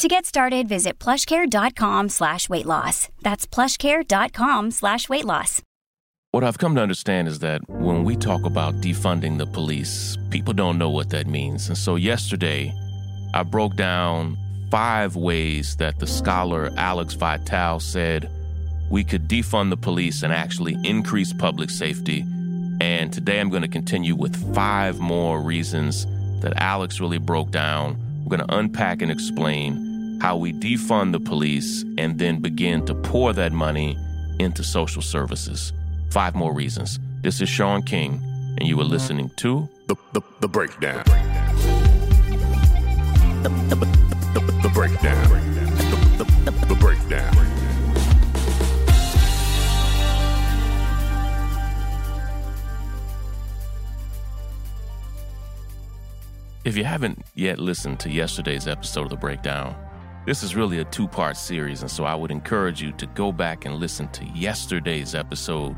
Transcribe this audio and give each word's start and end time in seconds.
To 0.00 0.08
get 0.08 0.24
started, 0.24 0.66
visit 0.66 0.98
plushcare.com 0.98 2.08
slash 2.08 2.48
weight 2.48 2.64
loss. 2.64 3.10
That's 3.20 3.46
plushcare.com 3.46 4.70
slash 4.70 5.10
weight 5.10 5.26
loss. 5.26 5.60
What 6.30 6.42
I've 6.42 6.56
come 6.56 6.74
to 6.76 6.80
understand 6.80 7.28
is 7.28 7.40
that 7.40 7.60
when 7.68 8.04
we 8.04 8.16
talk 8.16 8.46
about 8.46 8.80
defunding 8.80 9.36
the 9.36 9.46
police, 9.46 10.16
people 10.30 10.54
don't 10.54 10.78
know 10.78 10.88
what 10.88 11.10
that 11.10 11.26
means. 11.26 11.68
And 11.68 11.76
so 11.76 11.96
yesterday, 11.96 12.72
I 13.34 13.42
broke 13.42 13.76
down 13.76 14.38
five 14.70 15.16
ways 15.16 15.76
that 15.76 15.98
the 15.98 16.06
scholar 16.06 16.70
Alex 16.78 17.12
Vitale 17.12 17.80
said 17.80 18.30
we 18.90 19.04
could 19.04 19.28
defund 19.28 19.68
the 19.68 19.76
police 19.76 20.22
and 20.22 20.32
actually 20.32 20.78
increase 20.82 21.34
public 21.34 21.68
safety. 21.68 22.24
And 22.80 23.12
today 23.12 23.38
I'm 23.38 23.50
going 23.50 23.60
to 23.60 23.68
continue 23.68 24.16
with 24.16 24.54
five 24.54 24.98
more 24.98 25.42
reasons 25.42 26.06
that 26.40 26.54
Alex 26.56 27.00
really 27.00 27.18
broke 27.18 27.50
down. 27.50 27.98
We're 28.24 28.38
going 28.38 28.48
to 28.48 28.56
unpack 28.56 29.02
and 29.02 29.10
explain 29.10 29.89
how 30.20 30.36
we 30.36 30.52
defund 30.52 31.12
the 31.12 31.20
police 31.20 31.82
and 31.96 32.18
then 32.18 32.40
begin 32.40 32.84
to 32.84 32.94
pour 32.94 33.32
that 33.32 33.52
money 33.52 33.96
into 34.38 34.62
social 34.62 35.00
services. 35.00 35.72
Five 36.10 36.34
more 36.34 36.52
reasons. 36.52 36.98
This 37.22 37.40
is 37.40 37.48
Shaun 37.48 37.82
King, 37.82 38.20
and 38.58 38.68
you 38.68 38.78
are 38.80 38.84
listening 38.84 39.30
to 39.36 39.66
The, 39.86 39.96
the, 40.12 40.20
the 40.40 40.48
breakdown. 40.48 41.02
The, 43.42 43.48
the, 43.48 43.76
the, 43.76 44.40
the, 44.40 44.40
the 44.62 44.68
breakdown. 44.68 45.28
The, 45.28 46.24
the, 46.24 46.50
the, 46.50 46.66
the 46.66 46.74
breakdown. 46.74 47.46
If 56.62 56.76
you 56.76 56.84
haven't 56.84 57.24
yet 57.34 57.58
listened 57.58 58.00
to 58.00 58.10
yesterday's 58.10 58.68
episode 58.68 59.04
of 59.04 59.10
The 59.10 59.16
Breakdown, 59.16 59.74
this 60.26 60.42
is 60.42 60.54
really 60.54 60.78
a 60.78 60.84
two 60.84 61.08
part 61.08 61.36
series, 61.36 61.82
and 61.82 61.90
so 61.90 62.04
I 62.04 62.14
would 62.14 62.30
encourage 62.30 62.82
you 62.82 62.92
to 62.92 63.06
go 63.06 63.32
back 63.32 63.64
and 63.64 63.76
listen 63.76 64.08
to 64.08 64.24
yesterday's 64.26 65.14
episode 65.14 65.76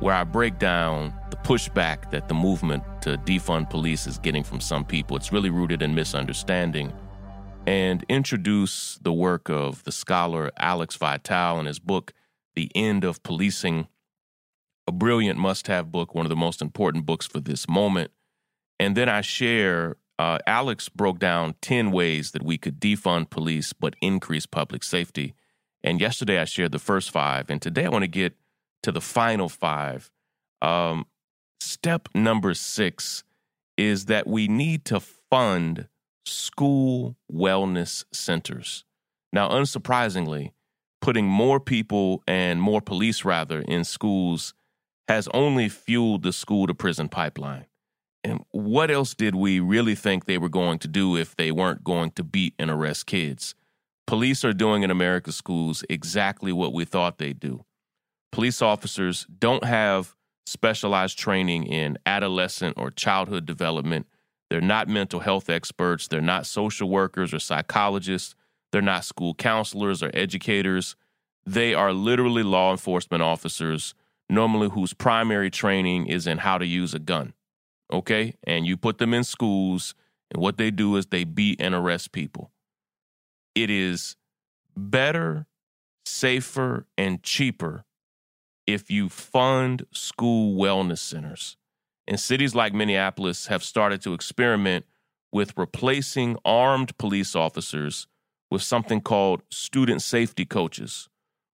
where 0.00 0.14
I 0.14 0.24
break 0.24 0.58
down 0.58 1.12
the 1.30 1.36
pushback 1.36 2.10
that 2.10 2.28
the 2.28 2.34
movement 2.34 2.84
to 3.02 3.16
defund 3.18 3.70
police 3.70 4.06
is 4.06 4.18
getting 4.18 4.44
from 4.44 4.60
some 4.60 4.84
people. 4.84 5.16
It's 5.16 5.32
really 5.32 5.50
rooted 5.50 5.82
in 5.82 5.94
misunderstanding. 5.94 6.92
And 7.66 8.04
introduce 8.08 8.98
the 9.02 9.12
work 9.12 9.50
of 9.50 9.84
the 9.84 9.92
scholar 9.92 10.50
Alex 10.56 10.96
Vitale 10.96 11.60
in 11.60 11.66
his 11.66 11.78
book, 11.78 12.14
The 12.54 12.70
End 12.74 13.04
of 13.04 13.22
Policing, 13.22 13.88
a 14.86 14.92
brilliant 14.92 15.38
must 15.38 15.66
have 15.66 15.92
book, 15.92 16.14
one 16.14 16.24
of 16.24 16.30
the 16.30 16.36
most 16.36 16.62
important 16.62 17.04
books 17.04 17.26
for 17.26 17.40
this 17.40 17.68
moment. 17.68 18.10
And 18.80 18.96
then 18.96 19.08
I 19.08 19.20
share, 19.20 19.96
uh, 20.18 20.38
Alex 20.46 20.88
broke 20.88 21.18
down 21.18 21.54
10 21.62 21.92
ways 21.92 22.32
that 22.32 22.42
we 22.42 22.58
could 22.58 22.80
defund 22.80 23.30
police 23.30 23.72
but 23.72 23.94
increase 24.00 24.46
public 24.46 24.82
safety. 24.82 25.34
And 25.84 26.00
yesterday 26.00 26.38
I 26.38 26.44
shared 26.44 26.72
the 26.72 26.78
first 26.78 27.10
five. 27.10 27.50
And 27.50 27.62
today 27.62 27.84
I 27.84 27.88
want 27.88 28.02
to 28.02 28.08
get 28.08 28.34
to 28.82 28.92
the 28.92 29.00
final 29.00 29.48
five. 29.48 30.10
Um, 30.60 31.06
step 31.60 32.08
number 32.14 32.54
six 32.54 33.22
is 33.76 34.06
that 34.06 34.26
we 34.26 34.48
need 34.48 34.84
to 34.86 34.98
fund 34.98 35.88
school 36.26 37.16
wellness 37.32 38.04
centers. 38.12 38.84
Now, 39.32 39.50
unsurprisingly, 39.50 40.52
putting 41.00 41.26
more 41.26 41.60
people 41.60 42.22
and 42.26 42.60
more 42.60 42.80
police, 42.80 43.24
rather, 43.24 43.60
in 43.60 43.84
schools 43.84 44.54
has 45.06 45.28
only 45.32 45.68
fueled 45.68 46.22
the 46.22 46.32
school 46.32 46.66
to 46.66 46.74
prison 46.74 47.08
pipeline. 47.08 47.66
And 48.24 48.44
what 48.50 48.90
else 48.90 49.14
did 49.14 49.34
we 49.34 49.60
really 49.60 49.94
think 49.94 50.24
they 50.24 50.38
were 50.38 50.48
going 50.48 50.78
to 50.80 50.88
do 50.88 51.16
if 51.16 51.36
they 51.36 51.52
weren't 51.52 51.84
going 51.84 52.10
to 52.12 52.24
beat 52.24 52.54
and 52.58 52.70
arrest 52.70 53.06
kids? 53.06 53.54
Police 54.06 54.44
are 54.44 54.52
doing 54.52 54.82
in 54.82 54.90
America's 54.90 55.36
schools 55.36 55.84
exactly 55.88 56.52
what 56.52 56.72
we 56.72 56.84
thought 56.84 57.18
they'd 57.18 57.38
do. 57.38 57.64
Police 58.32 58.60
officers 58.62 59.26
don't 59.38 59.64
have 59.64 60.14
specialized 60.46 61.18
training 61.18 61.64
in 61.64 61.98
adolescent 62.06 62.76
or 62.78 62.90
childhood 62.90 63.46
development. 63.46 64.06
They're 64.50 64.60
not 64.60 64.88
mental 64.88 65.20
health 65.20 65.50
experts. 65.50 66.08
They're 66.08 66.20
not 66.20 66.46
social 66.46 66.88
workers 66.88 67.34
or 67.34 67.38
psychologists. 67.38 68.34
They're 68.72 68.82
not 68.82 69.04
school 69.04 69.34
counselors 69.34 70.02
or 70.02 70.10
educators. 70.14 70.96
They 71.44 71.74
are 71.74 71.92
literally 71.92 72.42
law 72.42 72.70
enforcement 72.70 73.22
officers, 73.22 73.94
normally 74.28 74.70
whose 74.70 74.92
primary 74.94 75.50
training 75.50 76.06
is 76.06 76.26
in 76.26 76.38
how 76.38 76.58
to 76.58 76.66
use 76.66 76.94
a 76.94 76.98
gun. 76.98 77.34
Okay? 77.92 78.34
And 78.44 78.66
you 78.66 78.76
put 78.76 78.98
them 78.98 79.14
in 79.14 79.24
schools, 79.24 79.94
and 80.30 80.42
what 80.42 80.58
they 80.58 80.70
do 80.70 80.96
is 80.96 81.06
they 81.06 81.24
beat 81.24 81.60
and 81.60 81.74
arrest 81.74 82.12
people. 82.12 82.50
It 83.54 83.70
is 83.70 84.16
better, 84.76 85.46
safer, 86.06 86.86
and 86.96 87.22
cheaper 87.22 87.84
if 88.66 88.90
you 88.90 89.08
fund 89.08 89.86
school 89.92 90.54
wellness 90.54 90.98
centers. 90.98 91.56
And 92.06 92.20
cities 92.20 92.54
like 92.54 92.72
Minneapolis 92.72 93.46
have 93.46 93.64
started 93.64 94.02
to 94.02 94.14
experiment 94.14 94.86
with 95.32 95.56
replacing 95.56 96.36
armed 96.44 96.96
police 96.98 97.34
officers 97.34 98.06
with 98.50 98.62
something 98.62 99.00
called 99.00 99.42
student 99.50 100.02
safety 100.02 100.44
coaches 100.44 101.08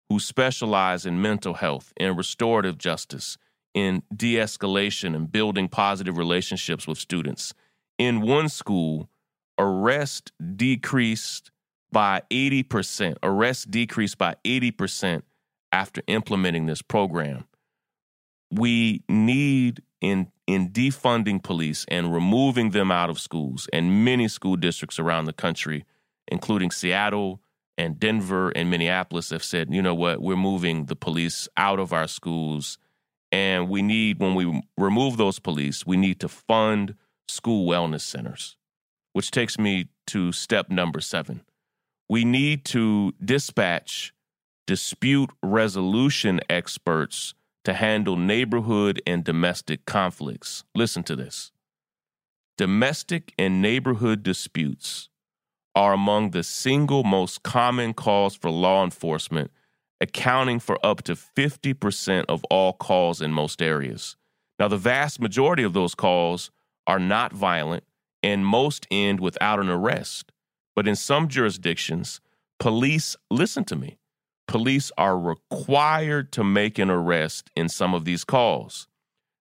who 0.08 0.20
specialize 0.20 1.06
in 1.06 1.20
mental 1.20 1.54
health 1.54 1.92
and 1.96 2.16
restorative 2.16 2.78
justice, 2.78 3.36
in 3.74 4.02
de 4.14 4.36
escalation 4.36 5.14
and 5.14 5.30
building 5.30 5.68
positive 5.68 6.16
relationships 6.16 6.86
with 6.86 6.98
students. 6.98 7.52
In 7.98 8.20
one 8.20 8.48
school, 8.48 9.10
arrest 9.58 10.32
decreased 10.56 11.50
by 11.92 12.22
80%. 12.30 13.16
Arrests 13.22 13.64
decreased 13.64 14.18
by 14.18 14.36
80% 14.44 15.22
after 15.72 16.02
implementing 16.06 16.66
this 16.66 16.82
program. 16.82 17.44
We 18.50 19.02
need 19.08 19.82
in 20.00 20.28
in 20.46 20.68
defunding 20.70 21.42
police 21.42 21.86
and 21.88 22.12
removing 22.12 22.70
them 22.70 22.90
out 22.90 23.08
of 23.08 23.18
schools 23.18 23.66
and 23.72 24.04
many 24.04 24.28
school 24.28 24.56
districts 24.56 24.98
around 24.98 25.24
the 25.24 25.32
country, 25.32 25.84
including 26.28 26.70
Seattle 26.70 27.40
and 27.78 27.98
Denver 27.98 28.50
and 28.50 28.70
Minneapolis, 28.70 29.30
have 29.30 29.42
said, 29.42 29.72
you 29.72 29.80
know 29.80 29.94
what, 29.94 30.20
we're 30.20 30.36
moving 30.36 30.84
the 30.84 30.96
police 30.96 31.48
out 31.56 31.80
of 31.80 31.92
our 31.92 32.06
schools. 32.06 32.78
And 33.34 33.68
we 33.68 33.82
need, 33.82 34.20
when 34.20 34.36
we 34.36 34.62
remove 34.78 35.16
those 35.16 35.40
police, 35.40 35.84
we 35.84 35.96
need 35.96 36.20
to 36.20 36.28
fund 36.28 36.94
school 37.26 37.68
wellness 37.68 38.02
centers, 38.02 38.56
which 39.12 39.32
takes 39.32 39.58
me 39.58 39.88
to 40.06 40.30
step 40.30 40.70
number 40.70 41.00
seven. 41.00 41.42
We 42.08 42.24
need 42.24 42.64
to 42.66 43.12
dispatch 43.22 44.14
dispute 44.68 45.30
resolution 45.42 46.42
experts 46.48 47.34
to 47.64 47.74
handle 47.74 48.16
neighborhood 48.16 49.02
and 49.04 49.24
domestic 49.24 49.84
conflicts. 49.84 50.62
Listen 50.72 51.02
to 51.02 51.16
this. 51.16 51.50
Domestic 52.56 53.34
and 53.36 53.60
neighborhood 53.60 54.22
disputes 54.22 55.08
are 55.74 55.92
among 55.92 56.30
the 56.30 56.44
single 56.44 57.02
most 57.02 57.42
common 57.42 57.94
calls 57.94 58.36
for 58.36 58.48
law 58.48 58.84
enforcement, 58.84 59.50
accounting 60.04 60.60
for 60.60 60.78
up 60.86 61.02
to 61.02 61.14
50% 61.14 62.24
of 62.28 62.44
all 62.44 62.72
calls 62.72 63.20
in 63.20 63.32
most 63.32 63.60
areas. 63.60 64.16
Now, 64.58 64.68
the 64.68 64.76
vast 64.76 65.20
majority 65.20 65.64
of 65.64 65.72
those 65.72 65.94
calls 65.94 66.50
are 66.86 67.00
not 67.00 67.32
violent, 67.32 67.84
and 68.22 68.46
most 68.46 68.86
end 68.90 69.18
without 69.18 69.58
an 69.58 69.68
arrest. 69.68 70.30
But 70.76 70.86
in 70.86 70.94
some 70.94 71.28
jurisdictions, 71.28 72.20
police, 72.60 73.16
listen 73.30 73.64
to 73.64 73.76
me, 73.76 73.98
police 74.46 74.92
are 74.96 75.18
required 75.18 76.30
to 76.32 76.44
make 76.44 76.78
an 76.78 76.90
arrest 76.90 77.50
in 77.56 77.68
some 77.68 77.94
of 77.94 78.04
these 78.04 78.24
calls. 78.24 78.86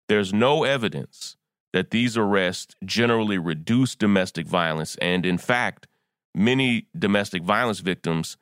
There's 0.10 0.34
no 0.34 0.64
evidence 0.64 1.36
that 1.74 1.92
these 1.92 2.18
arrests 2.18 2.76
generally 2.86 3.38
reduce 3.38 3.96
domestic 3.96 4.48
violence. 4.48 4.96
And 4.98 5.26
in 5.26 5.38
fact, 5.38 5.88
many 6.36 6.88
domestic 6.98 7.44
violence 7.44 7.80
victims 7.80 8.38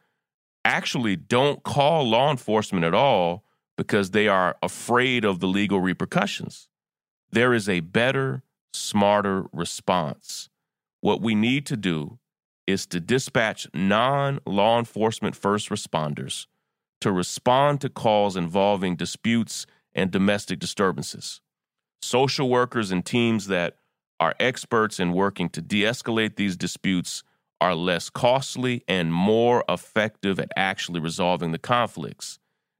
actually 0.65 1.15
don't 1.15 1.63
call 1.63 2.07
law 2.07 2.31
enforcement 2.31 2.85
at 2.85 2.93
all 2.93 3.43
because 3.77 4.11
they 4.11 4.27
are 4.27 4.57
afraid 4.61 5.25
of 5.25 5.39
the 5.39 5.47
legal 5.47 5.79
repercussions. 5.79 6.67
There 7.31 7.53
is 7.53 7.67
a 7.67 7.79
better, 7.79 8.43
smarter 8.73 9.45
response. 9.51 10.49
What 11.01 11.21
we 11.21 11.33
need 11.33 11.65
to 11.67 11.77
do 11.77 12.19
is 12.67 12.85
to 12.87 12.99
dispatch 12.99 13.67
non 13.73 14.39
law 14.45 14.77
enforcement 14.77 15.35
first 15.35 15.69
responders 15.69 16.45
to 17.01 17.11
respond 17.11 17.81
to 17.81 17.89
calls 17.89 18.37
involving 18.37 18.95
disputes 18.95 19.65
and 19.93 20.11
domestic 20.11 20.59
disturbances. 20.59 21.41
Social 22.01 22.49
workers 22.49 22.91
and 22.91 23.05
teams 23.05 23.47
that 23.47 23.77
are 24.19 24.35
experts 24.39 24.99
in 24.99 25.11
working 25.11 25.49
to 25.49 25.61
de 25.61 25.81
escalate 25.81 26.35
these 26.35 26.55
disputes 26.55 27.23
are 27.61 27.75
less 27.75 28.09
costly 28.09 28.83
and 28.87 29.13
more 29.13 29.63
effective 29.69 30.39
at 30.39 30.51
actually 30.57 30.99
resolving 30.99 31.51
the 31.51 31.59
conflicts. 31.59 32.39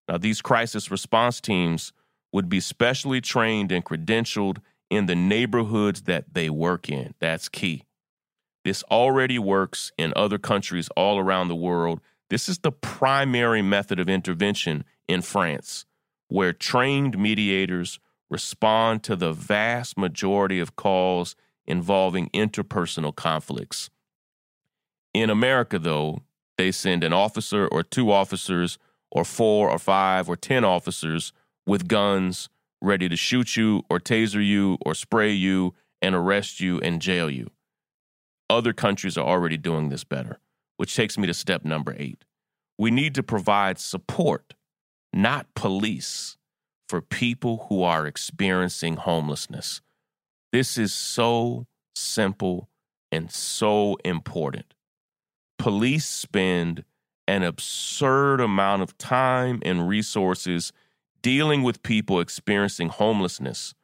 Now, 0.10 0.18
these 0.18 0.42
crisis 0.42 0.90
response 0.92 1.40
teams 1.40 1.94
would 2.34 2.50
be 2.50 2.60
specially 2.60 3.22
trained 3.22 3.72
and 3.72 3.86
credentialed 3.86 4.58
in 4.90 5.06
the 5.06 5.16
neighborhoods 5.16 6.02
that 6.04 6.34
they 6.34 6.50
work 6.50 6.90
in. 6.90 7.14
That's 7.20 7.48
key. 7.48 7.84
This 8.66 8.84
already 8.92 9.40
works 9.40 9.92
in 9.98 10.14
other 10.16 10.38
countries 10.38 10.90
all 10.98 11.20
around 11.20 11.48
the 11.48 11.56
world. 11.56 12.02
This 12.30 12.50
is 12.50 12.60
the 12.60 12.72
primary 12.72 13.62
method 13.62 14.00
of 14.00 14.10
intervention 14.10 14.84
in 15.08 15.22
France, 15.22 15.86
where 16.28 16.54
trained 16.54 17.18
mediators 17.18 18.00
respond 18.30 19.04
to 19.04 19.16
the 19.16 19.34
vast 19.34 19.98
majority 19.98 20.60
of 20.60 20.76
calls 20.76 21.36
involving 21.66 22.30
interpersonal 22.30 23.16
conflicts. 23.16 23.90
In 25.14 25.30
America, 25.30 25.78
though, 25.78 26.22
they 26.58 26.72
send 26.72 27.04
an 27.04 27.14
officer 27.14 27.68
or 27.68 27.84
two 27.84 28.12
officers 28.12 28.78
or 29.12 29.26
four 29.26 29.70
or 29.70 29.80
five 29.80 30.30
or 30.30 30.36
10 30.36 30.64
officers 30.64 31.34
with 31.66 31.88
guns 31.88 32.50
ready 32.82 33.10
to 33.10 33.16
shoot 33.16 33.56
you 33.58 33.84
or 33.90 34.00
taser 34.00 34.46
you 34.46 34.78
or 34.86 34.96
spray 34.96 35.32
you 35.32 35.74
and 36.02 36.16
arrest 36.16 36.60
you 36.60 36.80
and 36.80 37.02
jail 37.02 37.30
you. 37.30 37.50
Other 38.50 38.74
countries 38.74 39.18
are 39.18 39.28
already 39.28 39.58
doing 39.58 39.90
this 39.90 40.04
better, 40.04 40.40
which 40.78 40.96
takes 40.96 41.18
me 41.18 41.28
to 41.28 41.34
step 41.34 41.64
number 41.64 41.96
eight. 41.98 42.24
We 42.78 42.92
need 42.92 43.16
to 43.16 43.24
provide 43.24 43.80
support, 43.80 44.56
not 45.14 45.54
police, 45.56 46.38
for 46.90 47.02
people 47.02 47.68
who 47.70 47.84
are 47.84 48.06
experiencing 48.06 48.98
homelessness. 48.98 49.82
This 50.52 50.78
is 50.78 50.94
so 50.94 51.66
simple 51.96 52.68
and 53.12 53.32
so 53.32 53.98
important. 54.04 54.74
Police 55.62 56.08
spend 56.08 56.86
an 57.28 57.44
absurd 57.44 58.42
amount 58.42 58.82
of 58.82 58.98
time 58.98 59.62
and 59.64 59.88
resources 59.88 60.74
dealing 61.22 61.62
with 61.62 61.84
people 61.84 62.20
experiencing 62.20 62.90
homelessness, 62.90 63.76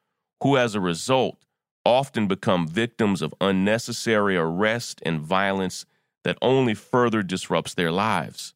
who 0.42 0.58
as 0.58 0.74
a 0.74 0.80
result 0.80 1.38
often 1.86 2.28
become 2.28 2.68
victims 2.68 3.22
of 3.22 3.32
unnecessary 3.40 4.36
arrest 4.36 5.04
and 5.06 5.22
violence 5.22 5.86
that 6.24 6.40
only 6.42 6.74
further 6.74 7.22
disrupts 7.22 7.76
their 7.76 7.92
lives. 7.92 8.56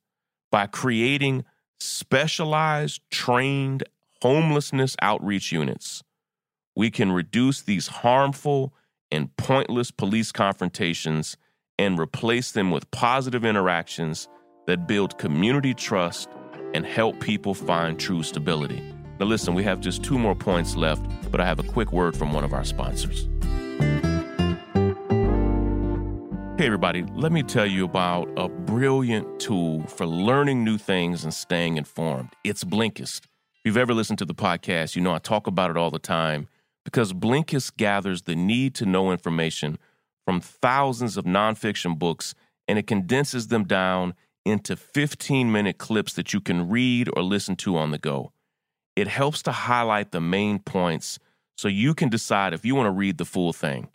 By 0.52 0.66
creating 0.66 1.46
specialized, 1.80 3.02
trained 3.12 3.84
homelessness 4.24 4.96
outreach 5.00 5.52
units, 5.52 6.02
we 6.76 6.90
can 6.90 7.12
reduce 7.12 7.62
these 7.62 7.86
harmful 7.86 8.74
and 9.12 9.36
pointless 9.38 9.92
police 9.92 10.32
confrontations 10.32 11.38
and 11.82 12.00
replace 12.00 12.52
them 12.52 12.70
with 12.70 12.90
positive 12.92 13.44
interactions 13.44 14.28
that 14.68 14.88
build 14.88 15.18
community 15.18 15.74
trust 15.74 16.30
and 16.76 16.86
help 16.86 17.20
people 17.20 17.56
find 17.56 18.00
true 18.00 18.22
stability. 18.22 18.84
Now, 19.20 19.26
listen, 19.26 19.56
we 19.56 19.64
have 19.64 19.80
just 19.80 20.04
two 20.04 20.20
more 20.20 20.36
points 20.36 20.76
left, 20.76 21.04
but 21.32 21.42
I 21.42 21.46
have 21.46 21.58
a 21.58 21.64
quick 21.64 21.92
word 21.92 22.16
from 22.16 22.34
one 22.34 22.44
of 22.44 22.54
our 22.54 22.64
sponsors. 22.64 23.28
Hey, 26.60 26.68
everybody, 26.68 27.04
let 27.16 27.32
me 27.32 27.42
tell 27.42 27.66
you 27.66 27.84
about 27.84 28.30
a 28.38 28.48
brilliant 28.48 29.40
tool 29.40 29.82
for 29.88 30.06
learning 30.06 30.64
new 30.64 30.78
things 30.78 31.24
and 31.24 31.34
staying 31.34 31.78
informed. 31.78 32.30
It's 32.44 32.64
Blinkist. 32.64 33.22
If 33.56 33.62
you've 33.66 33.78
ever 33.78 33.96
listened 33.96 34.20
to 34.20 34.26
the 34.26 34.36
podcast, 34.36 34.96
you 34.96 35.02
know 35.02 35.16
I 35.16 35.18
talk 35.18 35.48
about 35.48 35.72
it 35.72 35.78
all 35.78 35.90
the 35.90 35.98
time 35.98 36.48
because 36.86 37.12
Blinkist 37.12 37.78
gathers 37.78 38.22
the 38.22 38.36
need 38.36 38.76
to 38.76 38.86
know 38.86 39.12
information 39.12 39.80
from 40.26 40.42
thousands 40.42 41.18
of 41.18 41.26
nonfiction 41.26 41.98
books 41.98 42.34
and 42.68 42.78
it 42.80 42.88
condenses 42.88 43.48
them 43.48 43.64
down 43.66 44.14
into 44.46 44.76
15 44.76 45.52
minute 45.52 45.78
clips 45.78 46.14
that 46.14 46.34
you 46.34 46.40
can 46.40 46.70
read 46.70 47.10
or 47.16 47.24
listen 47.24 47.56
to 47.58 47.78
on 47.78 47.92
the 47.92 47.98
go. 47.98 48.32
It 48.96 49.08
helps 49.08 49.42
to 49.44 49.52
highlight 49.52 50.12
the 50.12 50.22
main 50.22 50.60
points 50.60 51.20
so 51.58 51.68
you 51.68 51.94
can 51.94 52.10
decide 52.10 52.54
if 52.54 52.66
you 52.66 52.76
want 52.76 52.88
to 52.88 52.92
read 52.92 53.18
the 53.18 53.26
full 53.26 53.54
thing. 53.54 53.90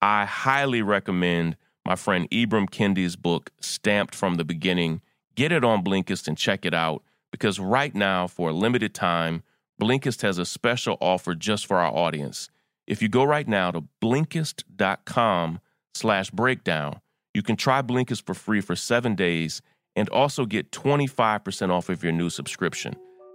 I 0.00 0.24
highly 0.24 0.82
recommend 0.82 1.56
my 1.84 1.96
friend 1.96 2.28
Ibram 2.30 2.68
Kendi's 2.70 3.16
book, 3.16 3.50
Stamped 3.60 4.14
from 4.14 4.36
the 4.36 4.44
Beginning. 4.44 5.00
Get 5.34 5.52
it 5.52 5.64
on 5.64 5.84
Blinkist 5.84 6.28
and 6.28 6.36
check 6.36 6.64
it 6.64 6.74
out 6.74 7.02
because 7.30 7.58
right 7.58 7.94
now, 7.94 8.26
for 8.26 8.50
a 8.50 8.52
limited 8.52 8.94
time, 8.94 9.42
Blinkist 9.80 10.22
has 10.22 10.38
a 10.38 10.44
special 10.44 10.96
offer 11.00 11.34
just 11.34 11.66
for 11.66 11.78
our 11.78 11.92
audience. 11.92 12.50
If 12.86 13.02
you 13.02 13.08
go 13.08 13.24
right 13.24 13.48
now 13.48 13.70
to 13.70 13.84
blinkist.com 14.00 15.60
slash 15.94 16.30
breakdown, 16.30 17.00
you 17.34 17.42
can 17.42 17.56
try 17.56 17.82
Blinkist 17.82 18.24
for 18.26 18.34
free 18.34 18.60
for 18.60 18.76
seven 18.76 19.14
days 19.14 19.62
and 19.96 20.08
also 20.08 20.46
get 20.46 20.70
25% 20.70 21.70
off 21.70 21.88
of 21.88 22.02
your 22.02 22.12
new 22.12 22.30
subscription. 22.30 22.94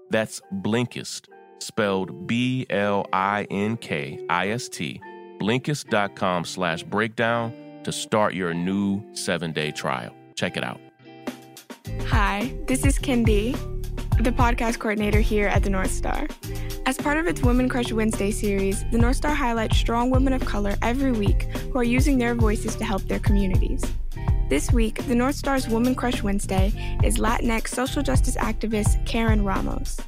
That's 0.09 0.41
Blinkist, 0.53 1.27
spelled 1.59 2.27
B 2.27 2.65
L 2.69 3.05
I 3.13 3.45
N 3.49 3.77
K 3.77 4.19
I 4.29 4.49
S 4.49 4.69
T, 4.69 5.01
blinkist.com 5.39 6.45
slash 6.45 6.83
breakdown 6.83 7.53
to 7.83 7.91
start 7.91 8.33
your 8.33 8.53
new 8.53 9.03
seven 9.13 9.51
day 9.51 9.71
trial. 9.71 10.13
Check 10.35 10.57
it 10.57 10.63
out. 10.63 10.79
Hi, 12.07 12.53
this 12.67 12.85
is 12.85 12.97
Kendi, 12.97 13.53
the 14.23 14.31
podcast 14.31 14.79
coordinator 14.79 15.19
here 15.19 15.47
at 15.47 15.63
the 15.63 15.69
North 15.69 15.91
Star. 15.91 16.27
As 16.87 16.95
part 16.95 17.17
of 17.17 17.27
its 17.27 17.41
Women 17.41 17.67
Crush 17.67 17.91
Wednesday 17.91 18.31
series, 18.31 18.85
the 18.91 18.97
North 18.97 19.17
Star 19.17 19.33
highlights 19.33 19.75
strong 19.75 20.09
women 20.09 20.31
of 20.31 20.45
color 20.45 20.77
every 20.81 21.11
week 21.11 21.43
who 21.73 21.79
are 21.79 21.83
using 21.83 22.17
their 22.17 22.33
voices 22.33 22.77
to 22.77 22.85
help 22.85 23.01
their 23.01 23.19
communities. 23.19 23.83
This 24.47 24.71
week, 24.71 25.05
the 25.05 25.13
North 25.13 25.35
Star's 25.35 25.67
Woman 25.67 25.95
Crush 25.95 26.23
Wednesday 26.23 26.71
is 27.03 27.17
Latinx 27.17 27.67
social 27.67 28.01
justice 28.01 28.37
activist 28.37 29.05
Karen 29.05 29.43
Ramos. 29.43 29.99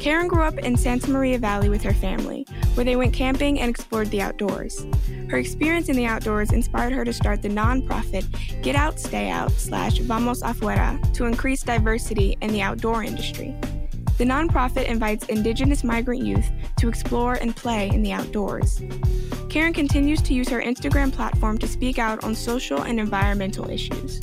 Karen 0.00 0.28
grew 0.28 0.44
up 0.44 0.56
in 0.56 0.78
Santa 0.78 1.10
Maria 1.10 1.38
Valley 1.38 1.68
with 1.68 1.82
her 1.82 1.92
family, 1.92 2.46
where 2.72 2.84
they 2.84 2.96
went 2.96 3.12
camping 3.12 3.60
and 3.60 3.68
explored 3.68 4.10
the 4.10 4.22
outdoors. 4.22 4.86
Her 5.28 5.36
experience 5.36 5.90
in 5.90 5.96
the 5.96 6.06
outdoors 6.06 6.52
inspired 6.52 6.94
her 6.94 7.04
to 7.04 7.12
start 7.12 7.42
the 7.42 7.50
nonprofit 7.50 8.62
Get 8.62 8.76
Out 8.76 8.98
Stay 8.98 9.28
Out 9.28 9.52
slash 9.52 9.98
Vamos 9.98 10.42
Afuera 10.42 11.12
to 11.12 11.26
increase 11.26 11.62
diversity 11.62 12.38
in 12.40 12.50
the 12.50 12.62
outdoor 12.62 13.02
industry. 13.02 13.54
The 14.18 14.24
nonprofit 14.24 14.86
invites 14.86 15.26
Indigenous 15.26 15.84
migrant 15.84 16.24
youth 16.24 16.50
to 16.78 16.88
explore 16.88 17.34
and 17.34 17.54
play 17.54 17.88
in 17.88 18.02
the 18.02 18.10
outdoors. 18.10 18.82
Karen 19.48 19.72
continues 19.72 20.20
to 20.22 20.34
use 20.34 20.48
her 20.48 20.60
Instagram 20.60 21.12
platform 21.12 21.56
to 21.58 21.68
speak 21.68 22.00
out 22.00 22.24
on 22.24 22.34
social 22.34 22.82
and 22.82 22.98
environmental 22.98 23.70
issues. 23.70 24.20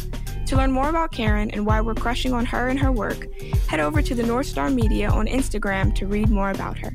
To 0.48 0.58
learn 0.58 0.74
more 0.74 0.90
about 0.90 1.14
Karen 1.14 1.50
and 1.52 1.66
why 1.66 1.80
we're 1.80 1.96
crushing 1.96 2.34
on 2.34 2.46
her 2.46 2.68
and 2.68 2.78
her 2.78 2.92
work, 2.92 3.26
head 3.70 3.80
over 3.80 4.02
to 4.02 4.14
the 4.14 4.22
North 4.22 4.48
Star 4.48 4.70
Media 4.70 5.10
on 5.10 5.28
Instagram 5.28 5.96
to 5.96 6.08
read 6.08 6.30
more 6.30 6.52
about 6.52 6.78
her. 6.78 6.94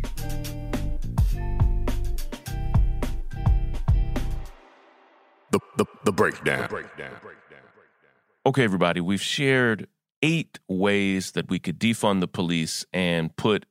The, 5.52 5.58
the, 5.78 5.86
the 6.04 6.12
breakdown. 6.12 6.62
The 6.64 6.68
breakdown. 6.68 7.10
Okay, 8.44 8.62
everybody, 8.62 9.00
we've 9.00 9.22
shared 9.22 9.88
eight 10.22 10.58
ways 10.68 11.32
that 11.32 11.48
we 11.48 11.58
could 11.58 11.78
defund 11.78 12.20
the 12.20 12.28
police 12.28 12.84
and 12.92 13.34
put 13.36 13.66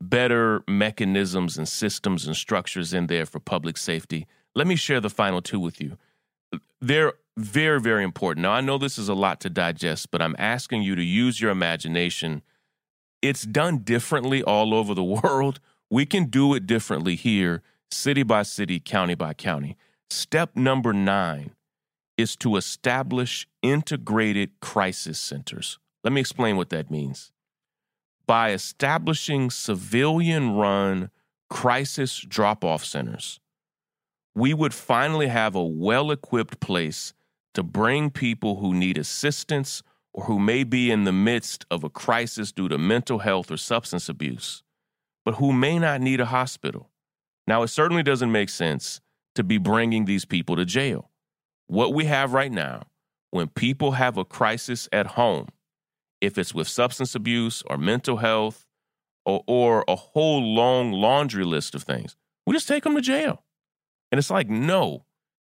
better 0.00 0.62
mechanisms 0.66 1.58
and 1.58 1.68
systems 1.68 2.26
and 2.26 2.36
structures 2.36 2.94
in 2.94 3.06
there 3.06 3.26
for 3.26 3.38
public 3.38 3.76
safety. 3.76 4.26
Let 4.54 4.66
me 4.66 4.76
share 4.76 5.00
the 5.00 5.10
final 5.10 5.42
two 5.42 5.60
with 5.60 5.80
you. 5.80 5.98
They're 6.80 7.14
very, 7.36 7.80
very 7.80 8.02
important. 8.02 8.42
Now, 8.42 8.52
I 8.52 8.60
know 8.60 8.78
this 8.78 8.98
is 8.98 9.08
a 9.08 9.14
lot 9.14 9.40
to 9.40 9.50
digest, 9.50 10.10
but 10.10 10.22
I'm 10.22 10.36
asking 10.38 10.82
you 10.82 10.94
to 10.94 11.02
use 11.02 11.40
your 11.40 11.50
imagination. 11.50 12.42
It's 13.22 13.42
done 13.42 13.78
differently 13.78 14.42
all 14.42 14.74
over 14.74 14.94
the 14.94 15.04
world. 15.22 15.60
We 15.90 16.06
can 16.06 16.26
do 16.26 16.54
it 16.54 16.66
differently 16.66 17.16
here, 17.16 17.62
city 17.90 18.22
by 18.22 18.42
city, 18.44 18.80
county 18.80 19.14
by 19.14 19.34
county. 19.34 19.76
Step 20.08 20.56
number 20.56 20.92
nine 20.92 21.52
is 22.16 22.36
to 22.36 22.56
establish 22.56 23.46
integrated 23.62 24.60
crisis 24.60 25.18
centers. 25.18 25.78
Let 26.04 26.12
me 26.12 26.20
explain 26.20 26.56
what 26.56 26.70
that 26.70 26.90
means 26.90 27.32
by 28.30 28.52
establishing 28.52 29.50
civilian 29.50 30.52
run 30.52 31.10
crisis 31.48 32.20
drop 32.20 32.64
off 32.64 32.84
centers, 32.84 33.40
we 34.36 34.54
would 34.54 34.72
finally 34.72 35.26
have 35.26 35.56
a 35.56 35.64
well 35.64 36.12
equipped 36.12 36.60
place 36.60 37.12
to 37.54 37.64
bring 37.64 38.08
people 38.08 38.60
who 38.60 38.72
need 38.72 38.96
assistance 38.96 39.82
or 40.12 40.26
who 40.26 40.38
may 40.38 40.62
be 40.62 40.92
in 40.92 41.02
the 41.02 41.12
midst 41.12 41.66
of 41.72 41.82
a 41.82 41.90
crisis 41.90 42.52
due 42.52 42.68
to 42.68 42.78
mental 42.78 43.18
health 43.18 43.50
or 43.50 43.56
substance 43.56 44.08
abuse, 44.08 44.62
but 45.24 45.34
who 45.34 45.52
may 45.52 45.80
not 45.80 46.00
need 46.00 46.20
a 46.20 46.26
hospital. 46.26 46.88
Now, 47.48 47.64
it 47.64 47.68
certainly 47.68 48.04
doesn't 48.04 48.30
make 48.30 48.48
sense 48.48 49.00
to 49.34 49.42
be 49.42 49.58
bringing 49.58 50.04
these 50.04 50.24
people 50.24 50.54
to 50.54 50.64
jail. 50.64 51.10
What 51.66 51.94
we 51.94 52.04
have 52.04 52.32
right 52.32 52.52
now, 52.52 52.82
when 53.32 53.48
people 53.48 53.90
have 53.90 54.16
a 54.16 54.24
crisis 54.24 54.88
at 54.92 55.08
home, 55.08 55.48
if 56.20 56.38
it's 56.38 56.54
with 56.54 56.68
substance 56.68 57.14
abuse 57.14 57.62
or 57.66 57.76
mental 57.78 58.18
health 58.18 58.66
or, 59.24 59.42
or 59.46 59.84
a 59.88 59.96
whole 59.96 60.42
long 60.42 60.92
laundry 60.92 61.44
list 61.44 61.74
of 61.74 61.82
things. 61.82 62.16
We 62.46 62.54
just 62.54 62.68
take 62.68 62.84
them 62.84 62.94
to 62.94 63.00
jail. 63.00 63.42
And 64.10 64.18
it's 64.18 64.30
like, 64.30 64.48
no, 64.48 65.04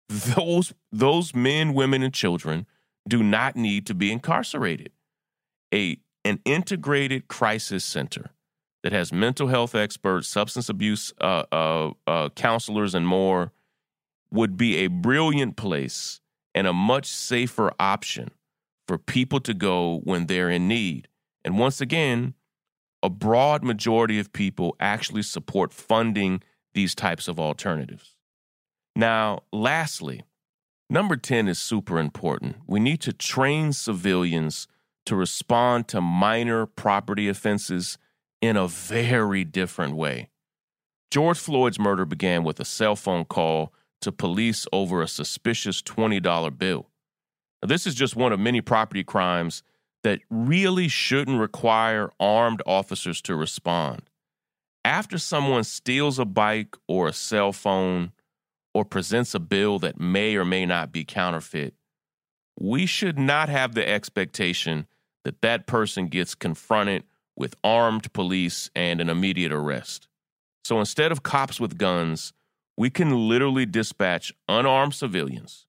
those 0.09 0.73
those 0.91 1.35
men, 1.35 1.73
women, 1.73 2.03
and 2.03 2.13
children 2.13 2.65
do 3.07 3.21
not 3.21 3.55
need 3.55 3.85
to 3.87 3.93
be 3.93 4.11
incarcerated. 4.11 4.91
A 5.73 5.99
an 6.23 6.39
integrated 6.45 7.27
crisis 7.27 7.85
center 7.85 8.31
that 8.83 8.93
has 8.93 9.11
mental 9.11 9.47
health 9.47 9.75
experts, 9.75 10.27
substance 10.27 10.69
abuse 10.69 11.13
uh, 11.21 11.43
uh, 11.51 11.91
uh, 12.07 12.29
counselors, 12.29 12.95
and 12.95 13.07
more 13.07 13.51
would 14.31 14.57
be 14.57 14.77
a 14.77 14.87
brilliant 14.87 15.55
place 15.55 16.21
and 16.53 16.67
a 16.67 16.73
much 16.73 17.05
safer 17.05 17.71
option 17.79 18.31
for 18.87 18.97
people 18.97 19.39
to 19.41 19.53
go 19.53 20.01
when 20.03 20.27
they're 20.27 20.49
in 20.49 20.67
need. 20.67 21.07
And 21.43 21.57
once 21.57 21.81
again, 21.81 22.33
a 23.01 23.09
broad 23.09 23.63
majority 23.63 24.19
of 24.19 24.33
people 24.33 24.75
actually 24.79 25.23
support 25.23 25.73
funding 25.73 26.41
these 26.73 26.95
types 26.95 27.27
of 27.27 27.39
alternatives. 27.39 28.15
Now, 28.95 29.43
lastly, 29.51 30.23
number 30.89 31.15
10 31.15 31.47
is 31.47 31.59
super 31.59 31.99
important. 31.99 32.57
We 32.67 32.79
need 32.79 33.01
to 33.01 33.13
train 33.13 33.73
civilians 33.73 34.67
to 35.05 35.15
respond 35.15 35.87
to 35.89 36.01
minor 36.01 36.65
property 36.65 37.27
offenses 37.27 37.97
in 38.41 38.57
a 38.57 38.67
very 38.67 39.43
different 39.43 39.95
way. 39.95 40.29
George 41.11 41.37
Floyd's 41.37 41.79
murder 41.79 42.05
began 42.05 42.43
with 42.43 42.59
a 42.59 42.65
cell 42.65 42.95
phone 42.95 43.25
call 43.25 43.73
to 44.01 44.11
police 44.11 44.67
over 44.73 45.01
a 45.01 45.07
suspicious 45.07 45.81
$20 45.81 46.57
bill. 46.57 46.89
This 47.65 47.87
is 47.87 47.95
just 47.95 48.15
one 48.15 48.31
of 48.31 48.39
many 48.39 48.61
property 48.61 49.03
crimes 49.03 49.63
that 50.03 50.19
really 50.29 50.87
shouldn't 50.87 51.39
require 51.39 52.11
armed 52.19 52.61
officers 52.65 53.21
to 53.23 53.35
respond. 53.35 54.03
After 54.83 55.17
someone 55.17 55.63
steals 55.63 56.19
a 56.19 56.25
bike 56.25 56.75
or 56.87 57.07
a 57.07 57.13
cell 57.13 57.51
phone 57.51 58.11
or 58.73 58.85
presents 58.85 59.33
a 59.33 59.39
bill 59.39 59.79
that 59.79 59.99
may 59.99 60.35
or 60.35 60.45
may 60.45 60.65
not 60.65 60.91
be 60.91 61.03
counterfeit, 61.03 61.73
we 62.59 62.85
should 62.85 63.17
not 63.17 63.49
have 63.49 63.73
the 63.73 63.87
expectation 63.87 64.85
that 65.23 65.41
that 65.41 65.65
person 65.65 66.07
gets 66.07 66.35
confronted 66.35 67.03
with 67.35 67.55
armed 67.63 68.13
police 68.13 68.69
and 68.75 69.01
an 69.01 69.09
immediate 69.09 69.51
arrest. 69.51 70.07
So 70.63 70.79
instead 70.79 71.11
of 71.11 71.23
cops 71.23 71.59
with 71.59 71.77
guns, 71.77 72.31
we 72.77 72.89
can 72.89 73.27
literally 73.27 73.65
dispatch 73.65 74.33
unarmed 74.47 74.93
civilians 74.93 75.64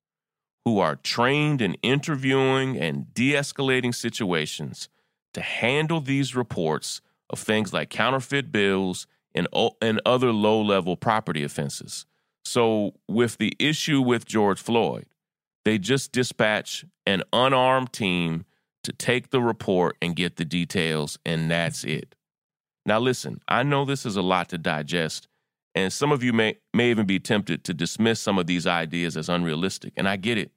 who 0.66 0.80
are 0.80 0.96
trained 0.96 1.62
in 1.62 1.75
interviewing 1.75 2.76
and 2.76 3.14
de 3.14 3.35
escalating 3.35 3.94
situations 3.94 4.88
to 5.32 5.40
handle 5.40 6.00
these 6.00 6.35
reports 6.35 7.00
of 7.30 7.38
things 7.38 7.73
like 7.73 7.88
counterfeit 7.88 8.50
bills 8.50 9.06
and, 9.32 9.46
and 9.80 10.00
other 10.04 10.32
low 10.32 10.61
level 10.61 10.96
property 10.96 11.44
offenses. 11.44 12.04
So, 12.44 12.94
with 13.08 13.38
the 13.38 13.52
issue 13.61 14.00
with 14.00 14.25
George 14.25 14.61
Floyd, 14.61 15.06
they 15.64 15.78
just 15.78 16.11
dispatch 16.11 16.85
an 17.06 17.23
unarmed 17.32 17.92
team 17.92 18.44
to 18.82 18.92
take 18.92 19.30
the 19.30 19.40
report 19.40 19.96
and 20.02 20.16
get 20.16 20.35
the 20.35 20.44
details, 20.44 21.16
and 21.25 21.49
that's 21.49 21.85
it. 21.85 22.16
Now, 22.85 22.99
listen, 22.99 23.40
I 23.46 23.62
know 23.62 23.85
this 23.85 24.04
is 24.04 24.16
a 24.16 24.23
lot 24.23 24.49
to 24.49 24.58
digest, 24.58 25.28
and 25.76 25.92
some 25.92 26.11
of 26.11 26.25
you 26.25 26.32
may, 26.32 26.58
may 26.75 26.90
even 26.90 27.06
be 27.06 27.20
tempted 27.20 27.62
to 27.64 27.75
dismiss 27.75 28.18
some 28.18 28.37
of 28.37 28.49
these 28.49 28.66
ideas 28.66 29.16
as 29.16 29.28
unrealistic, 29.28 29.92
and 29.96 30.08
I 30.08 30.16
get 30.16 30.38
it. 30.38 30.50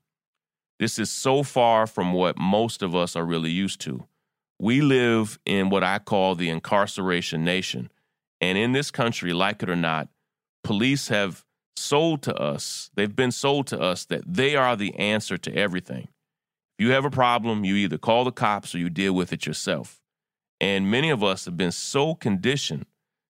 This 0.79 0.98
is 0.98 1.09
so 1.09 1.43
far 1.43 1.86
from 1.86 2.13
what 2.13 2.38
most 2.38 2.81
of 2.81 2.95
us 2.95 3.15
are 3.15 3.25
really 3.25 3.51
used 3.51 3.81
to. 3.81 4.05
We 4.59 4.81
live 4.81 5.39
in 5.45 5.69
what 5.69 5.83
I 5.83 6.00
call 6.00 6.36
the 6.36 6.50
incarceration 6.50 7.43
nation. 7.43 7.91
And 8.41 8.57
in 8.57 8.71
this 8.71 8.91
country, 8.91 9.33
like 9.33 9.62
it 9.62 9.69
or 9.69 9.75
not, 9.75 10.07
police 10.63 11.09
have 11.09 11.45
sold 11.75 12.21
to 12.24 12.36
us, 12.36 12.89
they've 12.95 13.15
been 13.15 13.31
sold 13.31 13.67
to 13.67 13.79
us 13.79 14.05
that 14.05 14.24
they 14.25 14.55
are 14.55 14.75
the 14.75 14.95
answer 14.95 15.38
to 15.38 15.53
everything 15.55 16.09
you 16.79 16.91
have 16.91 17.03
a 17.03 17.12
problem, 17.12 17.65
you 17.65 17.75
either 17.75 17.98
call 17.98 18.24
the 18.24 18.31
cops 18.31 18.74
or 18.74 18.77
you 18.79 18.89
deal 18.89 19.13
with 19.13 19.33
it 19.33 19.45
yourself. 19.45 20.00
And 20.62 20.89
many 20.89 21.09
of 21.09 21.21
us 21.21 21.45
have 21.45 21.57
been 21.57 21.74
so 21.74 22.15
conditioned 22.15 22.86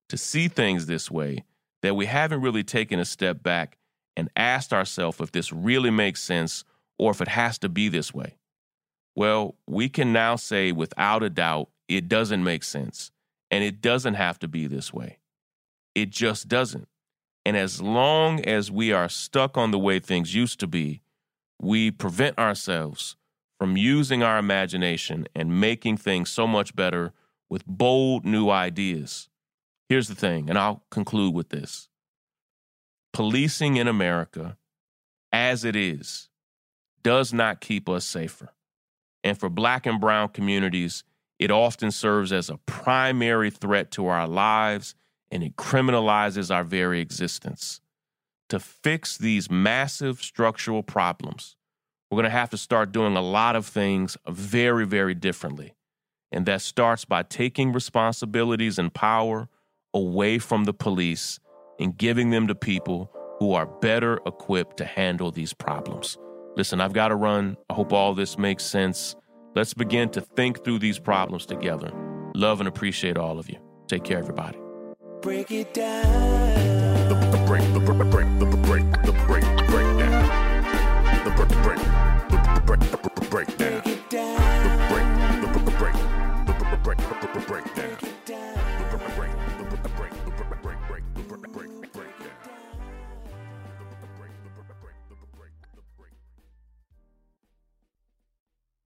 to 0.07 0.17
see 0.17 0.47
things 0.47 0.85
this 0.85 1.09
way 1.09 1.43
that 1.81 1.95
we 1.95 2.05
haven't 2.05 2.41
really 2.41 2.63
taken 2.63 2.99
a 2.99 3.05
step 3.05 3.41
back 3.41 3.77
and 4.15 4.29
asked 4.35 4.71
ourselves 4.71 5.19
if 5.19 5.31
this 5.31 5.51
really 5.51 5.89
makes 5.89 6.21
sense 6.21 6.63
or 6.99 7.11
if 7.11 7.21
it 7.21 7.29
has 7.29 7.57
to 7.59 7.69
be 7.69 7.89
this 7.89 8.13
way. 8.13 8.37
Well, 9.15 9.55
we 9.65 9.89
can 9.89 10.13
now 10.13 10.35
say 10.35 10.71
without 10.71 11.23
a 11.23 11.29
doubt 11.29 11.69
it 11.87 12.07
doesn't 12.07 12.43
make 12.43 12.63
sense 12.63 13.11
and 13.49 13.63
it 13.63 13.81
doesn't 13.81 14.13
have 14.13 14.37
to 14.39 14.47
be 14.47 14.67
this 14.67 14.93
way. 14.93 15.17
It 15.95 16.11
just 16.11 16.47
doesn't. 16.47 16.87
And 17.45 17.57
as 17.57 17.81
long 17.81 18.45
as 18.45 18.69
we 18.69 18.91
are 18.91 19.09
stuck 19.09 19.57
on 19.57 19.71
the 19.71 19.79
way 19.79 19.99
things 19.99 20.35
used 20.35 20.59
to 20.59 20.67
be, 20.67 21.01
we 21.59 21.89
prevent 21.89 22.37
ourselves 22.37 23.15
from 23.57 23.75
using 23.75 24.21
our 24.21 24.37
imagination 24.37 25.27
and 25.35 25.59
making 25.59 25.97
things 25.97 26.29
so 26.29 26.45
much 26.45 26.75
better 26.75 27.11
with 27.49 27.65
bold 27.65 28.25
new 28.25 28.49
ideas. 28.49 29.29
Here's 29.89 30.07
the 30.07 30.15
thing, 30.15 30.49
and 30.49 30.57
I'll 30.57 30.83
conclude 30.91 31.33
with 31.33 31.49
this 31.49 31.89
policing 33.11 33.75
in 33.77 33.87
America, 33.87 34.57
as 35.33 35.65
it 35.65 35.75
is, 35.75 36.29
does 37.03 37.33
not 37.33 37.61
keep 37.61 37.87
us 37.89 38.05
safer. 38.05 38.49
And 39.23 39.37
for 39.37 39.49
black 39.49 39.85
and 39.85 39.99
brown 39.99 40.29
communities, 40.29 41.03
it 41.37 41.51
often 41.51 41.91
serves 41.91 42.31
as 42.31 42.49
a 42.49 42.57
primary 42.57 43.49
threat 43.49 43.91
to 43.91 44.07
our 44.07 44.27
lives 44.27 44.95
and 45.31 45.43
it 45.43 45.55
criminalizes 45.55 46.53
our 46.53 46.63
very 46.63 47.01
existence. 47.01 47.81
To 48.49 48.59
fix 48.59 49.17
these 49.17 49.49
massive 49.49 50.21
structural 50.21 50.81
problems, 50.81 51.55
we're 52.09 52.17
going 52.17 52.23
to 52.23 52.31
have 52.31 52.49
to 52.49 52.57
start 52.57 52.91
doing 52.91 53.15
a 53.15 53.21
lot 53.21 53.55
of 53.55 53.65
things 53.65 54.17
very, 54.27 54.85
very 54.85 55.13
differently. 55.13 55.75
And 56.31 56.45
that 56.45 56.61
starts 56.61 57.05
by 57.05 57.23
taking 57.23 57.71
responsibilities 57.71 58.79
and 58.79 58.93
power 58.93 59.47
away 59.93 60.39
from 60.39 60.63
the 60.65 60.73
police 60.73 61.39
and 61.79 61.97
giving 61.97 62.31
them 62.31 62.47
to 62.47 62.55
people 62.55 63.11
who 63.39 63.53
are 63.53 63.65
better 63.65 64.19
equipped 64.25 64.77
to 64.77 64.85
handle 64.85 65.31
these 65.31 65.53
problems. 65.53 66.17
Listen, 66.59 66.81
I've 66.81 66.91
got 66.91 67.07
to 67.07 67.15
run. 67.15 67.55
I 67.69 67.73
hope 67.73 67.93
all 67.93 68.13
this 68.13 68.37
makes 68.37 68.65
sense. 68.65 69.15
Let's 69.55 69.73
begin 69.73 70.09
to 70.09 70.19
think 70.19 70.65
through 70.65 70.79
these 70.79 70.99
problems 70.99 71.45
together. 71.45 71.89
Love 72.35 72.59
and 72.59 72.67
appreciate 72.67 73.17
all 73.17 73.39
of 73.39 73.49
you. 73.49 73.55
Take 73.87 74.03
care, 74.03 74.17
everybody. 74.17 74.59
Break 75.21 75.51
it 75.51 75.73
down. 75.73 77.07
The, 77.07 77.15
the 77.15 77.41
break, 77.47 77.63
the 77.73 77.79
break, 77.79 77.97
the 77.99 78.03
break, 78.03 78.39
the 78.39 78.57
break, 78.57 78.91
the 79.05 79.13
break, 79.25 79.43
the 79.45 79.63
break 79.69 79.99
down. 79.99 81.23
The 81.23 81.31
break, 82.65 82.79
the 82.91 83.25
break 83.29 83.57
breakdown. 83.57 84.78